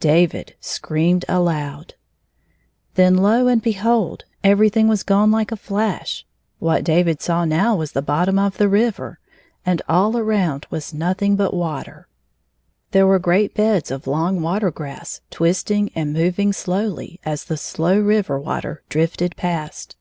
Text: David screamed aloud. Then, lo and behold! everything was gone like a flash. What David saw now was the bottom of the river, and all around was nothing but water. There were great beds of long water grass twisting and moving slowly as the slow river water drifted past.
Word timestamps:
David 0.00 0.54
screamed 0.60 1.24
aloud. 1.30 1.94
Then, 2.92 3.16
lo 3.16 3.46
and 3.46 3.62
behold! 3.62 4.26
everything 4.44 4.86
was 4.86 5.02
gone 5.02 5.30
like 5.30 5.50
a 5.50 5.56
flash. 5.56 6.26
What 6.58 6.84
David 6.84 7.22
saw 7.22 7.46
now 7.46 7.74
was 7.74 7.92
the 7.92 8.02
bottom 8.02 8.38
of 8.38 8.58
the 8.58 8.68
river, 8.68 9.18
and 9.64 9.80
all 9.88 10.18
around 10.18 10.66
was 10.68 10.92
nothing 10.92 11.36
but 11.36 11.54
water. 11.54 12.06
There 12.90 13.06
were 13.06 13.18
great 13.18 13.54
beds 13.54 13.90
of 13.90 14.06
long 14.06 14.42
water 14.42 14.70
grass 14.70 15.22
twisting 15.30 15.90
and 15.94 16.12
moving 16.12 16.52
slowly 16.52 17.18
as 17.24 17.44
the 17.44 17.56
slow 17.56 17.98
river 17.98 18.38
water 18.38 18.82
drifted 18.90 19.36
past. 19.38 19.96